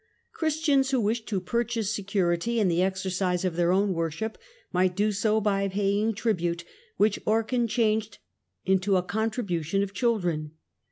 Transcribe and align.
Christians 0.33 0.89
who 0.89 0.99
wished 0.99 1.27
to 1.27 1.39
purchase 1.39 1.93
security 1.93 2.59
and 2.59 2.71
the 2.71 2.81
exercise 2.81 3.45
of 3.45 3.55
their 3.55 3.71
own 3.71 3.93
worship, 3.93 4.39
might 4.73 4.95
do 4.95 5.11
so 5.11 5.39
by 5.39 5.67
paying 5.67 6.15
tribute, 6.15 6.63
which 6.97 7.19
Orchan 7.23 7.67
changed 7.69 8.17
into 8.65 8.97
a 8.97 9.03
contribution 9.03 9.83
of 9.83 9.93
children. 9.93 10.53